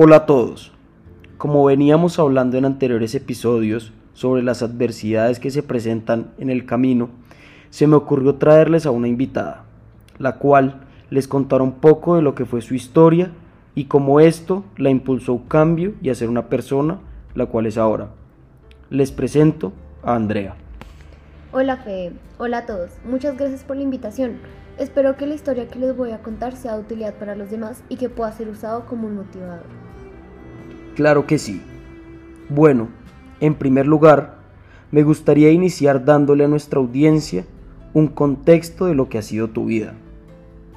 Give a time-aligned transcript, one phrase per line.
[0.00, 0.70] Hola a todos.
[1.38, 7.08] Como veníamos hablando en anteriores episodios sobre las adversidades que se presentan en el camino,
[7.70, 9.64] se me ocurrió traerles a una invitada,
[10.18, 13.32] la cual les contará un poco de lo que fue su historia
[13.74, 17.00] y cómo esto la impulsó a un cambio y a ser una persona
[17.34, 18.10] la cual es ahora.
[18.90, 19.72] Les presento
[20.04, 20.54] a Andrea.
[21.50, 24.36] Hola Fe, hola a todos, muchas gracias por la invitación.
[24.78, 27.82] Espero que la historia que les voy a contar sea de utilidad para los demás
[27.88, 29.87] y que pueda ser usado como un motivador.
[30.98, 31.62] Claro que sí.
[32.48, 32.88] Bueno,
[33.38, 34.38] en primer lugar,
[34.90, 37.44] me gustaría iniciar dándole a nuestra audiencia
[37.94, 39.94] un contexto de lo que ha sido tu vida.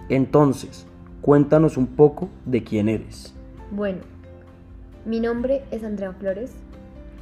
[0.09, 0.85] Entonces,
[1.23, 3.33] cuéntanos un poco de quién eres.
[3.71, 4.01] Bueno,
[5.07, 6.51] mi nombre es Andrea Flores,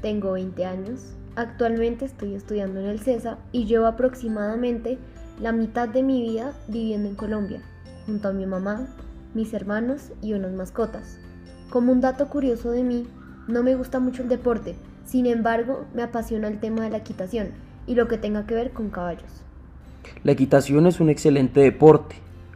[0.01, 4.97] tengo 20 años, actualmente estoy estudiando en el CESA y llevo aproximadamente
[5.39, 7.61] la mitad de mi vida viviendo en Colombia,
[8.05, 8.93] junto a mi mamá,
[9.33, 11.17] mis hermanos y unas mascotas.
[11.69, 13.05] Como un dato curioso de mí,
[13.47, 14.75] no me gusta mucho el deporte,
[15.05, 17.49] sin embargo me apasiona el tema de la equitación
[17.85, 19.43] y lo que tenga que ver con caballos.
[20.23, 22.15] La equitación es un excelente deporte.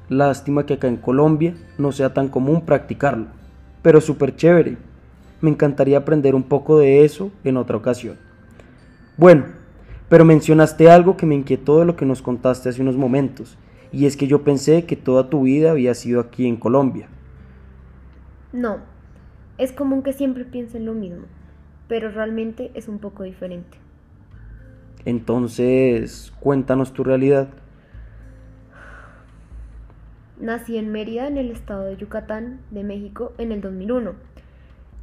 [0.09, 3.27] Lástima que acá en Colombia no sea tan común practicarlo,
[3.83, 4.77] pero súper chévere.
[5.41, 8.17] Me encantaría aprender un poco de eso en otra ocasión.
[9.17, 9.45] Bueno,
[10.09, 13.57] pero mencionaste algo que me inquietó de lo que nos contaste hace unos momentos,
[13.91, 17.07] y es que yo pensé que toda tu vida había sido aquí en Colombia.
[18.51, 18.92] No,
[19.63, 21.25] es común que siempre piensen lo mismo,
[21.87, 23.77] pero realmente es un poco diferente.
[25.05, 27.49] Entonces, cuéntanos tu realidad.
[30.39, 34.13] Nací en Mérida, en el estado de Yucatán, de México, en el 2001.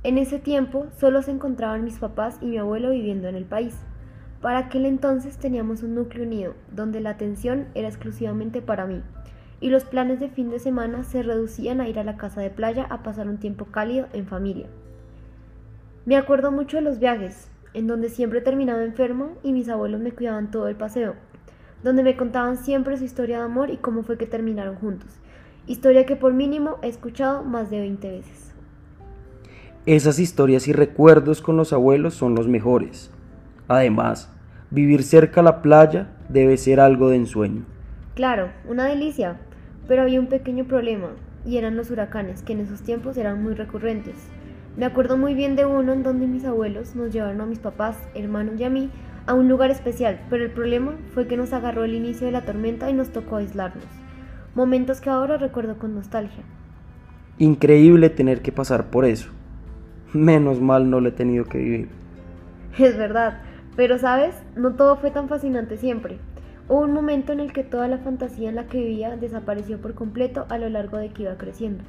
[0.02, 3.74] En ese tiempo solo se encontraban mis papás y mi abuelo viviendo en el país.
[4.40, 9.02] Para aquel entonces teníamos un núcleo unido, donde la atención era exclusivamente para mí,
[9.60, 12.50] y los planes de fin de semana se reducían a ir a la casa de
[12.50, 14.66] playa a pasar un tiempo cálido en familia.
[16.06, 20.12] Me acuerdo mucho de los viajes, en donde siempre terminaba enfermo y mis abuelos me
[20.12, 21.14] cuidaban todo el paseo,
[21.84, 25.10] donde me contaban siempre su historia de amor y cómo fue que terminaron juntos,
[25.66, 28.54] historia que por mínimo he escuchado más de 20 veces.
[29.86, 33.10] Esas historias y recuerdos con los abuelos son los mejores.
[33.68, 34.30] Además,
[34.70, 37.64] vivir cerca a la playa debe ser algo de ensueño.
[38.14, 39.38] Claro, una delicia,
[39.90, 41.08] pero había un pequeño problema,
[41.44, 44.14] y eran los huracanes, que en esos tiempos eran muy recurrentes.
[44.76, 47.98] Me acuerdo muy bien de uno en donde mis abuelos nos llevaron a mis papás,
[48.14, 48.88] hermanos y a mí
[49.26, 52.42] a un lugar especial, pero el problema fue que nos agarró el inicio de la
[52.42, 53.82] tormenta y nos tocó aislarnos.
[54.54, 56.44] Momentos que ahora recuerdo con nostalgia.
[57.38, 59.28] Increíble tener que pasar por eso.
[60.12, 61.88] Menos mal no lo he tenido que vivir.
[62.78, 63.40] Es verdad,
[63.74, 66.18] pero sabes, no todo fue tan fascinante siempre.
[66.70, 69.94] Hubo un momento en el que toda la fantasía en la que vivía desapareció por
[69.94, 71.82] completo a lo largo de que iba creciendo.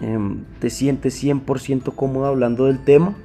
[0.00, 3.16] Em, ¿Te sientes 100% cómodo hablando del tema?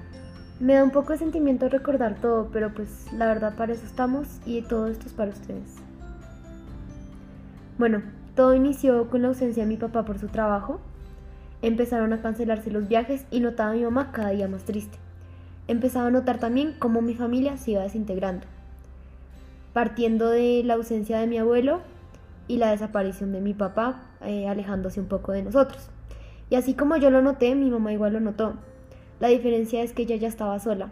[0.59, 4.41] Me da un poco de sentimiento recordar todo, pero pues la verdad para eso estamos
[4.47, 5.75] y todo esto es para ustedes.
[7.77, 8.01] Bueno,
[8.35, 10.79] todo inició con la ausencia de mi papá por su trabajo.
[11.61, 14.97] Empezaron a cancelarse los viajes y notaba a mi mamá cada día más triste
[15.67, 18.45] empezaba a notar también cómo mi familia se iba desintegrando,
[19.75, 21.81] partiendo de la ausencia de mi abuelo
[22.47, 25.89] y la desaparición de mi papá, eh, alejándose un poco de nosotros.
[26.49, 28.53] Y así como yo lo noté, mi mamá igual lo notó.
[29.19, 30.91] La diferencia es que ella ya estaba sola.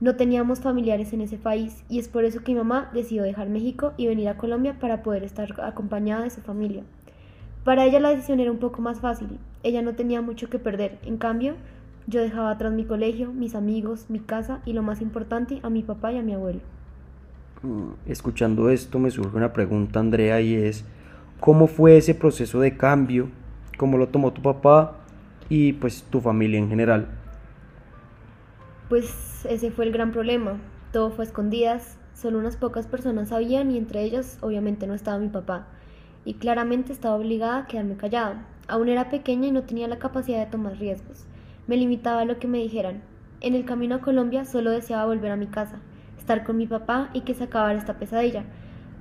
[0.00, 3.50] No teníamos familiares en ese país y es por eso que mi mamá decidió dejar
[3.50, 6.84] México y venir a Colombia para poder estar acompañada de su familia.
[7.64, 9.38] Para ella la decisión era un poco más fácil.
[9.62, 10.98] Ella no tenía mucho que perder.
[11.04, 11.56] En cambio,
[12.06, 15.82] yo dejaba atrás mi colegio, mis amigos, mi casa y lo más importante, a mi
[15.82, 16.60] papá y a mi abuelo.
[17.62, 20.84] Mm, escuchando esto me surge una pregunta, Andrea, y es,
[21.40, 23.28] ¿cómo fue ese proceso de cambio?
[23.76, 24.96] ¿Cómo lo tomó tu papá
[25.50, 27.08] y pues tu familia en general?
[28.88, 30.58] Pues ese fue el gran problema.
[30.90, 35.18] Todo fue a escondidas, solo unas pocas personas sabían y entre ellas obviamente no estaba
[35.18, 35.66] mi papá.
[36.24, 38.46] Y claramente estaba obligada a quedarme callada.
[38.68, 41.26] Aún era pequeña y no tenía la capacidad de tomar riesgos.
[41.66, 43.02] Me limitaba a lo que me dijeran.
[43.42, 45.80] En el camino a Colombia solo deseaba volver a mi casa,
[46.30, 48.44] estar con mi papá y que se acabara esta pesadilla.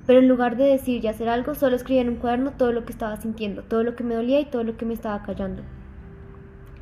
[0.07, 2.85] Pero en lugar de decir y hacer algo, solo escribía en un cuaderno todo lo
[2.85, 5.61] que estaba sintiendo, todo lo que me dolía y todo lo que me estaba callando.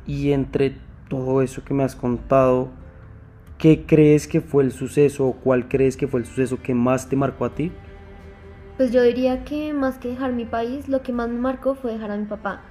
[0.06, 0.76] Y entre
[1.10, 2.68] todo eso que me has contado,
[3.58, 7.10] ¿qué crees que fue el suceso o cuál crees que fue el suceso que más
[7.10, 7.70] te marcó a ti?
[8.78, 11.92] Pues yo diría que más que dejar mi país, lo que más me marcó fue
[11.92, 12.62] dejar a mi papá,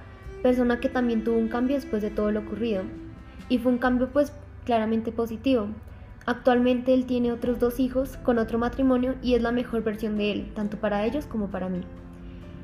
[0.42, 2.82] persona que también tuvo un cambio después de todo lo ocurrido
[3.48, 4.32] y fue un cambio pues
[4.64, 5.68] claramente positivo.
[6.28, 10.30] Actualmente él tiene otros dos hijos con otro matrimonio y es la mejor versión de
[10.30, 11.80] él, tanto para ellos como para mí.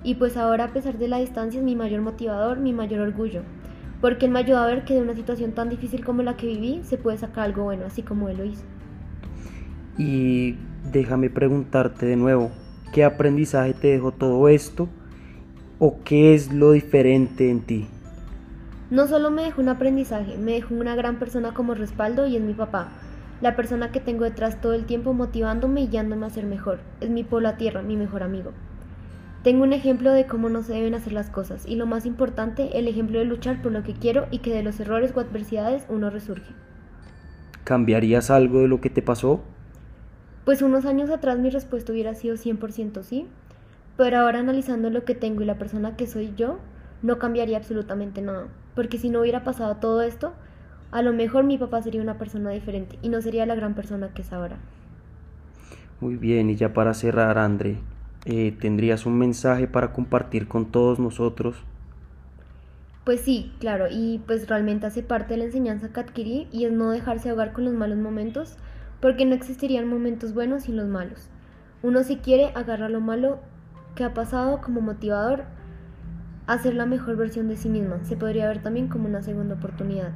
[0.03, 3.41] Y pues ahora a pesar de la distancia es mi mayor motivador, mi mayor orgullo,
[4.03, 6.47] porque él me ayudó a ver que de una situación tan difícil como la que
[6.47, 8.65] viví se puede sacar algo bueno, así como él lo hizo.
[9.97, 10.57] Y
[10.93, 12.51] déjame preguntarte de nuevo,
[12.93, 14.91] ¿qué aprendizaje te dejó todo esto?
[15.79, 17.87] ¿O qué es lo diferente en ti?
[18.91, 22.43] No solo me dejó un aprendizaje, me dejó una gran persona como respaldo y es
[22.43, 22.93] mi papá,
[23.41, 26.81] la persona que tengo detrás todo el tiempo motivándome y guiándome a ser mejor.
[27.01, 28.53] Es mi polo a tierra, mi mejor amigo.
[29.43, 32.79] Tengo un ejemplo de cómo no se deben hacer las cosas y lo más importante,
[32.79, 35.85] el ejemplo de luchar por lo que quiero y que de los errores o adversidades
[35.91, 36.55] uno resurge.
[37.65, 39.43] ¿Cambiarías algo de lo que te pasó?
[40.47, 43.27] Pues unos años atrás mi respuesta hubiera sido 100% sí,
[43.97, 46.59] pero ahora analizando lo que tengo y la persona que soy yo,
[47.03, 50.33] no cambiaría absolutamente nada, porque si no hubiera pasado todo esto,
[50.95, 54.15] a lo mejor mi papá sería una persona diferente y no sería la gran persona
[54.15, 54.59] que es ahora.
[56.01, 57.79] Muy bien, y ya para cerrar, André,
[58.27, 61.57] eh, ¿tendrías un mensaje para compartir con todos nosotros?
[63.03, 66.73] Pues sí, claro, y pues realmente hace parte de la enseñanza que adquirí y es
[66.73, 68.57] no dejarse ahogar con los malos momentos,
[69.01, 71.29] porque no existirían momentos buenos sin los malos.
[71.83, 73.41] Uno si quiere agarrar lo malo
[73.97, 75.43] que ha pasado como motivador
[76.47, 78.05] a ser la mejor versión de sí misma.
[78.05, 80.13] Se podría ver también como una segunda oportunidad.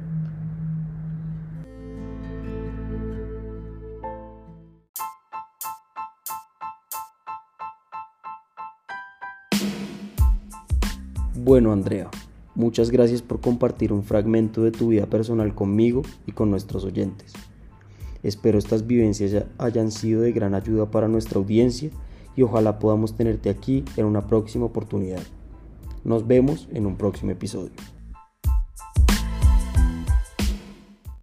[11.41, 12.09] Bueno, Andrea,
[12.53, 17.31] muchas gracias por compartir un fragmento de tu vida personal conmigo y con nuestros oyentes.
[18.23, 21.91] Espero estas vivencias hayan sido de gran ayuda para nuestra audiencia
[22.35, 25.23] y ojalá podamos tenerte aquí en una próxima oportunidad.
[26.03, 27.71] Nos vemos en un próximo episodio.